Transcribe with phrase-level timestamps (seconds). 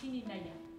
[0.00, 0.69] Ini 样